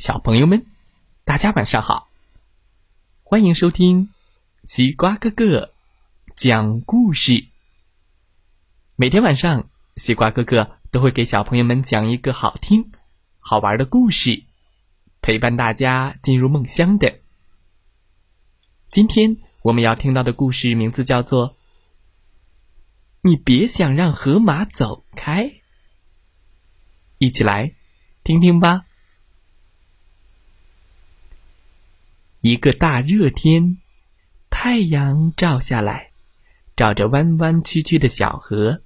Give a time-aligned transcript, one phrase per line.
[0.00, 0.64] 小朋友们，
[1.26, 2.08] 大家晚上好！
[3.22, 4.08] 欢迎收听
[4.64, 5.74] 西瓜哥哥
[6.34, 7.48] 讲故事。
[8.96, 12.92] 每天晚上，西瓜哥哥都会给小朋友们讲一个好听、
[13.40, 14.44] 好玩的故事，
[15.20, 17.20] 陪伴大家进入梦乡的。
[18.90, 21.50] 今天我们要听到的故事名字叫做
[23.20, 25.44] 《你别想让河马走开》，
[27.18, 27.74] 一起来
[28.24, 28.86] 听听吧。
[32.42, 33.76] 一个大热天，
[34.48, 36.10] 太阳照下来，
[36.74, 38.80] 照着弯弯曲曲的小河，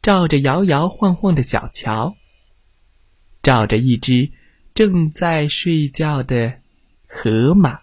[0.00, 2.16] 照着摇摇晃晃的小桥，
[3.42, 4.30] 照着一只
[4.72, 6.60] 正在睡觉的
[7.08, 7.80] 河马。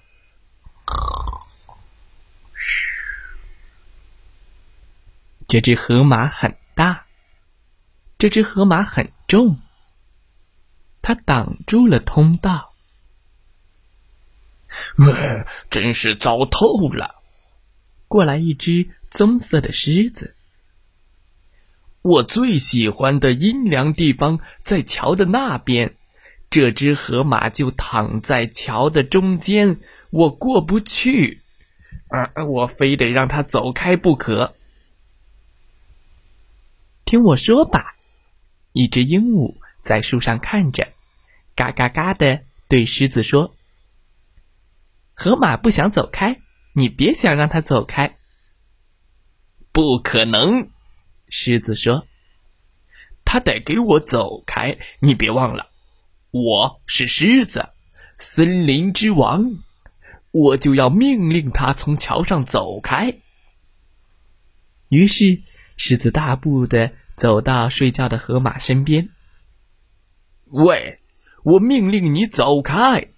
[5.50, 7.06] 这只河马很大，
[8.18, 9.60] 这只河马很重，
[11.02, 12.71] 它挡住了通道。
[14.98, 17.16] 呃，真是糟透了！
[18.08, 20.36] 过来一只棕色的狮子。
[22.02, 25.96] 我最喜欢的阴凉地方在桥的那边，
[26.50, 31.42] 这只河马就躺在桥的中间，我过不去，
[32.08, 34.56] 啊，我非得让它走开不可。
[37.06, 37.96] 听我说吧，
[38.74, 40.88] 一只鹦鹉在树上看着，
[41.56, 43.54] 嘎嘎嘎的对狮子说。
[45.24, 46.42] 河马不想走开，
[46.74, 48.18] 你别想让它走开。
[49.72, 50.70] 不可能，
[51.30, 52.08] 狮子说
[53.24, 54.80] ：“他得给我走开。
[55.00, 55.70] 你别忘了，
[56.32, 57.70] 我是狮子，
[58.18, 59.60] 森林之王，
[60.32, 63.20] 我就要命令他从桥上走开。”
[64.90, 65.44] 于是，
[65.78, 69.10] 狮子大步的走到睡觉的河马身边。
[70.50, 70.98] “喂，
[71.44, 73.10] 我命令你走开！”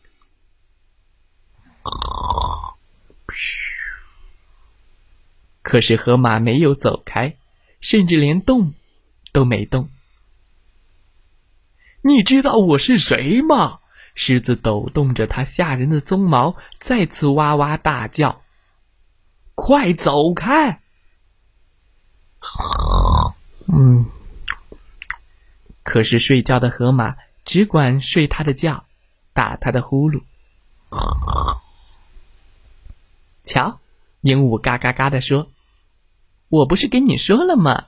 [5.64, 7.35] 可是河马没有走开，
[7.81, 8.75] 甚至连动
[9.31, 9.90] 都没动。
[12.01, 13.79] 你知道我是谁吗？
[14.16, 18.44] 狮子抖动着它吓人的鬃毛，再次哇哇大叫
[19.56, 20.79] ：“快走开！”
[23.73, 24.06] 嗯，
[25.81, 27.16] 可是睡觉的河马
[27.46, 28.85] 只管睡它的觉，
[29.34, 30.22] 打它的呼噜。
[33.44, 33.79] 瞧，
[34.22, 35.50] 鹦鹉嘎嘎嘎的说
[36.53, 37.86] ：“我不是跟你说了吗？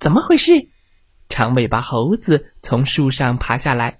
[0.00, 0.68] 怎么回事？”
[1.28, 3.98] 长尾巴猴子从树上爬下来，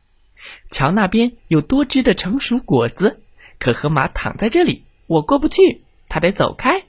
[0.71, 3.22] 瞧那边有多汁的成熟果子，
[3.59, 6.87] 可河马躺在这里，我过不去，他得走开。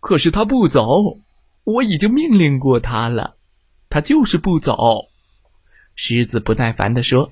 [0.00, 1.18] 可是他不走，
[1.64, 3.36] 我已经命令过他了，
[3.90, 5.08] 他就是不走。
[5.96, 7.30] 狮子不耐烦的说：“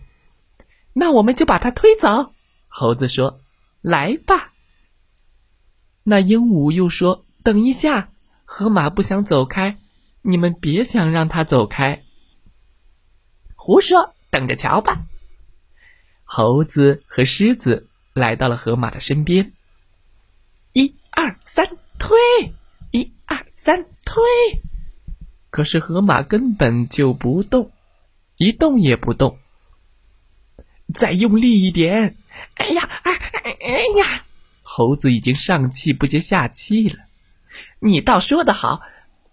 [0.93, 2.35] 那我们就把他推走。”
[2.69, 3.41] 猴子说。
[3.81, 4.54] 来吧。
[6.05, 8.11] 那鹦鹉又说：“等一下，
[8.45, 9.79] 河马不想走开，
[10.21, 12.03] 你们别想让它走开。”
[13.57, 15.07] 胡说，等着瞧吧。
[16.25, 19.53] 猴子和狮子来到了河马的身边，
[20.75, 21.67] 一二三，
[21.99, 22.19] 推！
[22.91, 24.23] 一二三，推！
[25.49, 27.71] 可是河马根本就不动，
[28.37, 29.39] 一动也不动。
[30.93, 32.17] 再用力一点！
[32.57, 33.13] 哎呀，哎
[33.61, 34.24] 哎呀！
[34.77, 37.05] 猴子已经上气不接下气了。
[37.79, 38.81] 你倒说得好，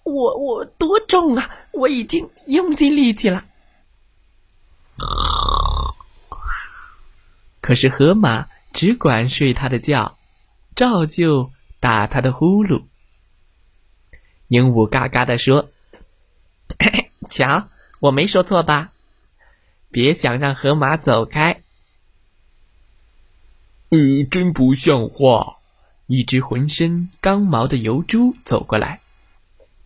[0.03, 1.49] 我我多重啊！
[1.73, 3.43] 我已经用尽力气了。
[7.59, 10.15] 可是河马只管睡他的觉，
[10.75, 12.83] 照旧打他的呼噜。
[14.49, 15.71] 鹦鹉嘎嘎的说
[17.31, 17.67] ：“瞧，
[17.99, 18.91] 我没说错吧？
[19.89, 21.60] 别想让河马走开。”
[23.93, 25.57] 嗯，真不像话！
[26.07, 29.01] 一只浑身刚毛的油猪走过来，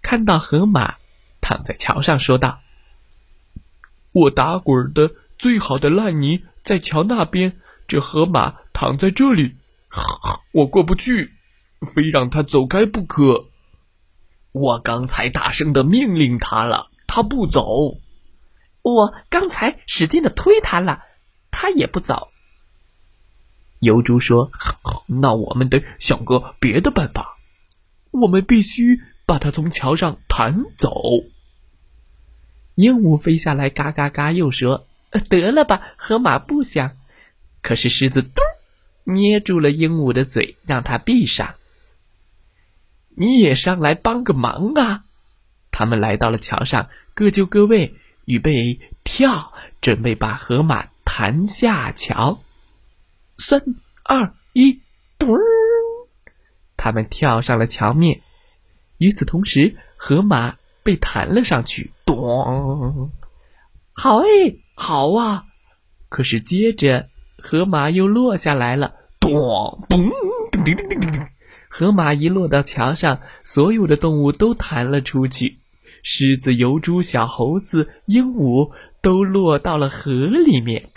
[0.04, 0.98] 看到河马
[1.42, 2.60] 躺在桥上，说道
[4.14, 9.56] ：“我打滚的最好的烂泥在桥那边，这河马躺在这里，
[10.52, 11.32] 我过不去，
[11.82, 13.48] 非让他走开不可。
[14.52, 17.98] 我刚才大声的命令他了，他不走。
[18.84, 21.02] 我刚才使劲的推他了，
[21.50, 22.30] 他也不走。”
[23.86, 24.52] 油猪说
[25.08, 27.38] ：“那我们得想个别的办法，
[28.12, 30.92] 我们必须把它从桥上弹走。”
[32.76, 34.86] 鹦鹉飞下来，嘎嘎嘎，又说
[35.30, 36.98] ：“得了吧，河马不想。”
[37.64, 38.44] 可是狮子咚
[39.06, 41.56] 捏住了鹦鹉的嘴，让它闭上。
[43.16, 45.06] 你也上来帮个忙啊！
[45.72, 47.96] 他们来到了桥上，各就各位，
[48.26, 48.80] 预备。
[49.08, 52.42] 跳，准备把河马弹下桥。
[53.38, 53.62] 三
[54.04, 54.82] 二一，
[55.20, 55.30] 咚！
[56.78, 58.22] 他们跳上了桥面。
[58.98, 61.92] 与此同时，河马被弹了上去。
[62.06, 63.12] 咚！
[63.94, 64.26] 好哎，
[64.76, 65.46] 好啊！
[66.10, 67.10] 可是接着，
[67.42, 68.96] 河马又落下来了。
[69.20, 69.32] 咚！
[69.90, 70.10] 嘣！
[70.52, 71.28] 叮叮叮叮叮！
[71.70, 75.58] 河马一落到桥上，所有的动物都弹了出去。
[76.04, 78.72] 狮子、疣猪、小猴子、鹦鹉
[79.02, 80.90] 都落到了河里面。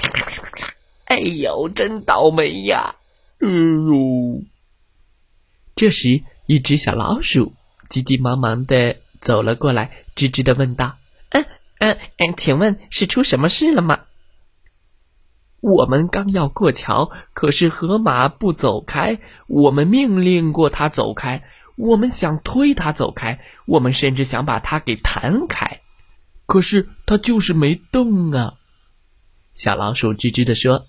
[1.09, 2.97] 哎呦，真倒霉呀！
[3.41, 4.43] 哎呦！
[5.75, 7.55] 这时，一只小老鼠
[7.89, 10.99] 急急忙忙的走了过来，吱吱的问道
[11.31, 11.47] ：“嗯
[11.79, 14.01] 嗯嗯，请问是出什么事了吗？”
[15.61, 19.19] 我们刚要过桥，可是河马不走开。
[19.47, 21.43] 我们命令过它走开，
[21.77, 25.81] 我们想推它走开，我们甚至想把它给弹开，
[26.45, 28.59] 可是它就是没动啊。
[29.55, 30.85] 小老鼠吱吱的说。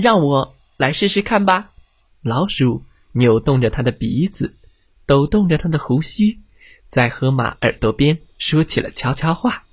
[0.00, 1.70] 让我来试试看吧。
[2.22, 4.54] 老鼠扭动着它的鼻子，
[5.06, 6.38] 抖动着它的胡须，
[6.88, 9.64] 在河马耳朵边说起了悄悄话。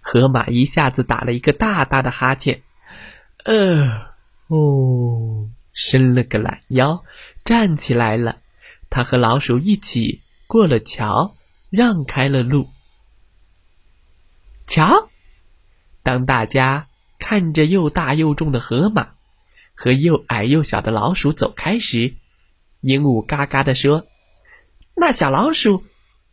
[0.00, 2.62] 河马一下子打了一个大大的哈欠，
[3.44, 4.08] 呃，
[4.48, 7.04] 哦，伸了个懒腰，
[7.44, 8.38] 站起来了。
[8.90, 11.36] 他和老鼠一起过了桥，
[11.68, 12.70] 让开了路。
[14.66, 15.10] 瞧，
[16.02, 16.87] 当大家。
[17.18, 19.10] 看着又大又重的河马
[19.74, 22.14] 和又矮又小的老鼠走开时，
[22.80, 24.06] 鹦鹉嘎嘎地说
[24.94, 25.84] ：“那小老鼠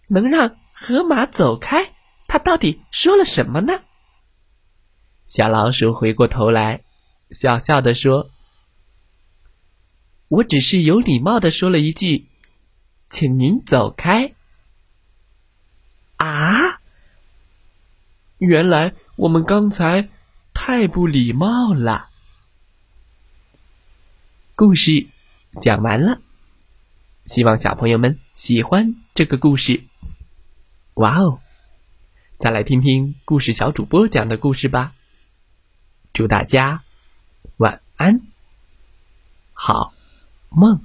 [0.08, 1.94] 能让河马走开？
[2.28, 3.82] 它到底说了什么呢？”
[5.28, 6.84] 小老鼠回过头来，
[7.32, 8.30] 笑笑地说
[10.30, 12.28] ：“我只是有礼貌地说了一句，
[13.10, 14.34] 请您走开。”
[16.18, 16.80] 啊！
[18.38, 20.10] 原来我们刚才。
[20.68, 22.10] 太不礼貌了。
[24.56, 25.06] 故事
[25.62, 26.22] 讲完了，
[27.24, 29.84] 希望小朋友们喜欢这个故事。
[30.96, 31.40] 哇哦！
[32.40, 34.96] 再来听听故事小主播讲的故事吧。
[36.14, 36.82] 祝大家
[37.58, 38.22] 晚安，
[39.54, 39.94] 好
[40.50, 40.84] 梦。